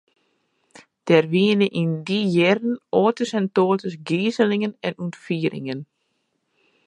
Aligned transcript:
Der 1.09 1.21
wiene 1.33 1.67
yn 1.81 1.89
dy 2.07 2.19
jierren 2.33 2.73
oates 3.01 3.31
en 3.39 3.47
toates 3.55 3.93
gizelingen 4.07 4.73
en 4.87 4.93
ûntfieringen. 5.03 5.79